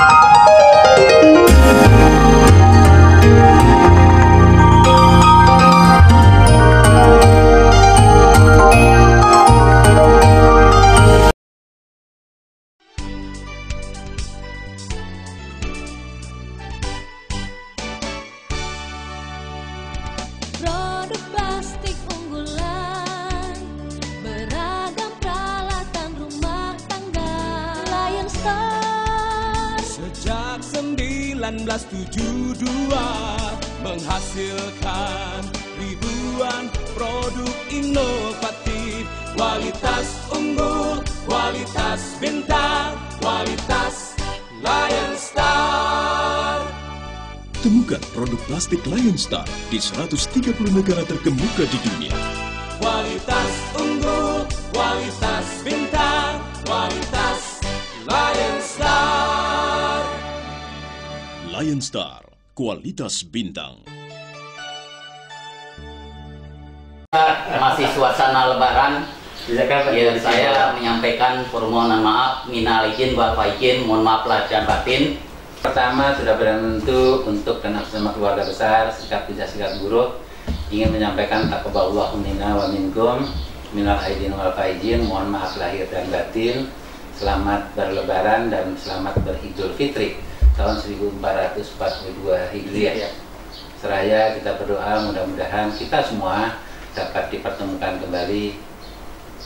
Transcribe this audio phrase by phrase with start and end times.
[0.00, 0.29] Produk
[31.50, 32.62] 1972
[33.82, 35.42] menghasilkan
[35.82, 39.02] ribuan produk inovatif
[39.34, 44.14] Kualitas unggul, kualitas bintang, kualitas
[44.62, 46.62] Lion Star
[47.66, 52.39] Temukan produk plastik Lion Star di 130 negara terkemuka di dunia.
[61.60, 62.24] Lion Star,
[62.56, 63.84] kualitas bintang.
[67.60, 69.04] masih suasana lebaran.
[69.44, 69.68] Ya
[70.16, 73.84] saya menyampaikan permohonan maaf minal izin wal faizin.
[73.84, 75.20] Mohon maaf lahir dan batin.
[75.60, 80.16] Pertama sudah berbentuk untuk dan atas nama keluarga besar sikap bijak sikap buruk.
[80.72, 83.28] Ingin menyampaikan taqabbalallahu minna wa minkum
[83.76, 85.04] minal aidin wal faizin.
[85.04, 86.72] Mohon maaf lahir dan batin.
[87.20, 90.29] Selamat berlebaran dan selamat beridul fitri
[90.60, 90.76] tahun
[91.56, 93.16] 1442 Hijriah
[93.80, 96.60] seraya kita berdoa mudah-mudahan kita semua
[96.92, 98.60] dapat dipertemukan kembali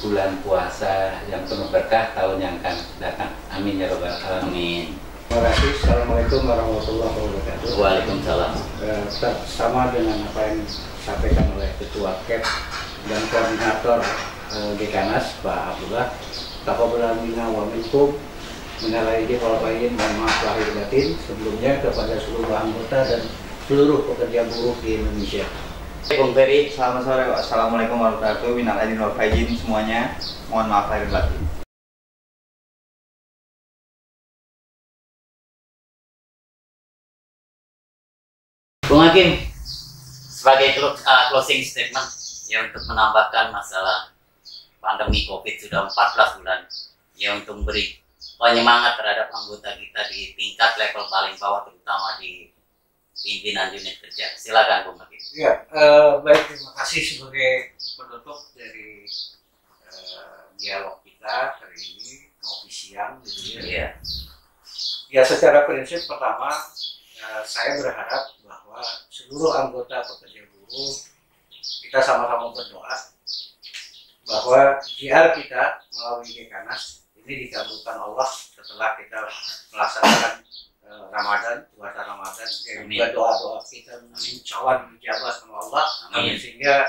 [0.02, 5.70] bulan puasa yang penuh berkah tahun yang akan datang amin ya robbal alamin Terima kasih.
[5.82, 7.68] Assalamualaikum warahmatullahi wabarakatuh.
[7.80, 8.52] Waalaikumsalam
[8.84, 12.44] Eh, tetap sama dengan apa yang disampaikan oleh Ketua KEP
[13.08, 13.98] dan Koordinator
[14.52, 16.12] eh, Dekanas Pak Abdullah.
[16.68, 18.14] Taqabbalallahu minna wa minkum
[18.83, 23.22] minal aidin wal faizin mohon maaf lahir batin sebelumnya kepada seluruh anggota dan
[23.70, 25.47] seluruh pekerja buruh di Indonesia.
[26.05, 27.25] Bung Ferry Selamat sore.
[27.30, 28.58] Assalamualaikum warahmatullahi wabarakatuh.
[28.58, 30.18] Minal aidin wal faizin semuanya.
[30.51, 31.42] Mohon maaf lahir batin.
[38.90, 39.29] Bung Hakim
[40.29, 42.05] sebagai uh, closing statement
[42.52, 44.13] ya untuk menambahkan masalah
[44.77, 46.61] pandemi COVID sudah 14 bulan
[47.17, 48.03] ya untuk memberi
[48.39, 52.50] penyemangat terhadap anggota kita di tingkat level paling bawah terutama di
[53.14, 54.34] pimpinan unit kerja.
[54.34, 55.22] Silakan Bung Hakim.
[55.34, 59.06] Ya, eh, baik terima kasih sebagai penutup dari
[59.89, 63.62] eh, dialog kita hari ini ngopi siang gitu ya.
[63.62, 63.89] Iya.
[65.14, 66.51] Ya secara prinsip pertama
[67.22, 70.92] eh, saya berharap bahwa seluruh anggota pekerja buruh
[71.86, 73.14] kita sama-sama berdoa
[74.24, 79.18] bahwa JR kita melalui Dekanas ini dikabulkan Allah setelah kita
[79.73, 80.35] melaksanakan
[80.85, 83.92] eh, Ramadan, puasa Ramadan, dan juga doa-doa kita
[84.61, 86.36] Allah dijabah sama Allah, Amin.
[86.36, 86.84] sehingga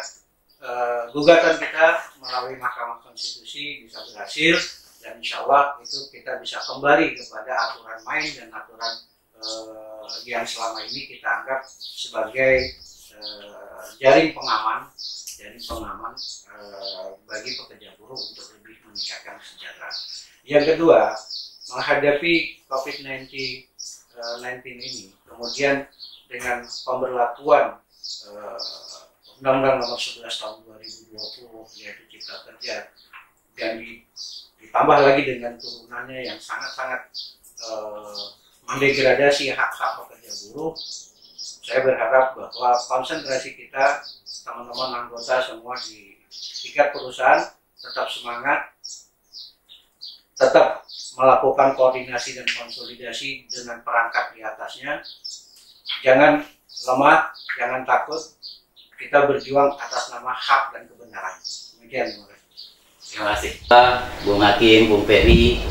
[0.60, 1.88] eh, gugatan kita
[2.20, 4.60] melalui Mahkamah Konstitusi bisa berhasil
[5.06, 8.94] dan insya Allah itu kita bisa kembali kepada aturan main dan aturan
[9.38, 12.74] eh, yang selama ini kita anggap sebagai
[13.14, 14.90] eh, jaring pengaman
[15.38, 16.14] jaring pengaman
[16.50, 19.96] eh, bagi pekerja buruh untuk lebih meningkatkan kesejahteraan.
[20.46, 21.18] Yang kedua,
[21.74, 22.34] menghadapi
[22.70, 23.66] COVID-19 eh,
[24.14, 25.90] 19 ini, kemudian
[26.30, 27.82] dengan pemberlakuan
[28.30, 28.60] eh,
[29.42, 32.94] Undang-Undang Nomor 11 Tahun 2020 yaitu Cipta Kerja
[33.58, 34.06] dan di-
[34.62, 37.10] ditambah lagi dengan turunannya yang sangat-sangat
[37.66, 38.24] eh,
[38.70, 40.74] mendegradasi hak-hak pekerja buruh,
[41.66, 44.06] saya berharap bahwa konsentrasi kita
[44.46, 46.22] teman-teman anggota semua di
[46.62, 47.42] tingkat perusahaan
[47.78, 48.75] tetap semangat,
[50.36, 50.84] tetap
[51.16, 55.00] melakukan koordinasi dan konsolidasi dengan perangkat di atasnya.
[56.04, 56.44] Jangan
[56.92, 58.20] lemah, jangan takut.
[58.96, 61.36] Kita berjuang atas nama hak dan kebenaran.
[61.80, 62.48] Demikian, terima kasih.
[63.06, 63.52] Terima kasih.
[64.24, 65.64] Bung Hakim, Bung Ferry.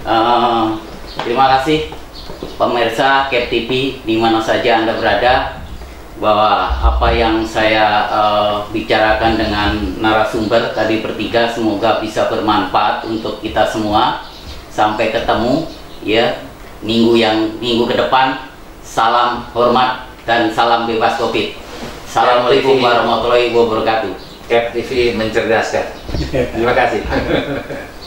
[0.00, 0.66] Eh,
[1.22, 1.92] terima kasih
[2.56, 5.59] pemirsa Cap TV di mana saja Anda berada
[6.20, 13.64] bahwa apa yang saya eh, bicarakan dengan narasumber tadi bertiga semoga bisa bermanfaat untuk kita
[13.66, 14.28] semua.
[14.70, 15.66] Sampai ketemu
[16.06, 16.44] ya
[16.84, 18.46] minggu yang minggu ke depan.
[18.84, 21.56] Salam hormat dan salam bebas Covid.
[22.06, 24.12] Assalamualaikum warahmatullahi wabarakatuh.
[24.50, 26.00] Cap TV mencerdaskan
[26.30, 27.00] terima kasih